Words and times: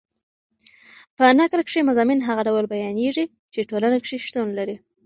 په 1.17 1.25
نکل 1.39 1.61
کښي 1.67 1.81
مضامین 1.89 2.19
هغه 2.27 2.41
ډول 2.47 2.65
بیانېږي، 2.73 3.25
چي 3.53 3.61
ټولنه 3.69 3.97
کښي 4.03 4.17
شتون 4.27 4.47
لري. 4.59 4.75